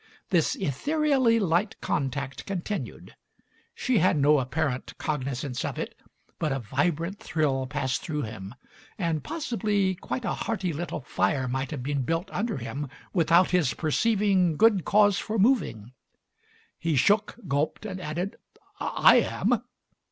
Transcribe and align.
This 0.31 0.55
ethereally 0.55 1.39
light 1.39 1.79
contact 1.79 2.47
continued. 2.47 3.15
She 3.75 3.99
had 3.99 4.17
no 4.17 4.39
apparent 4.39 4.97
cognizance 4.97 5.63
of 5.63 5.77
it, 5.77 5.93
but 6.39 6.51
a 6.51 6.57
vibrant 6.57 7.19
thrill 7.19 7.67
passed 7.67 8.01
through 8.01 8.23
him, 8.23 8.55
and 8.97 9.23
possibly 9.23 9.93
quite 9.93 10.25
a 10.25 10.33
hearty 10.33 10.73
little 10.73 11.01
fire 11.01 11.47
might 11.47 11.69
have 11.69 11.83
been 11.83 12.01
built 12.01 12.31
under 12.31 12.57
him 12.57 12.89
without 13.13 13.51
his 13.51 13.75
perceiving 13.75 14.57
good 14.57 14.85
cause 14.85 15.19
for 15.19 15.37
moving. 15.37 15.91
He 16.79 16.95
shook, 16.95 17.35
gulped, 17.47 17.85
and 17.85 18.01
added: 18.01 18.37
"I 18.79 19.17
am!" 19.17 19.61